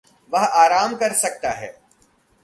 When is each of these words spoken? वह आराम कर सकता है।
वह 0.31 0.43
आराम 0.43 0.95
कर 0.95 1.13
सकता 1.13 1.49
है। 1.49 1.69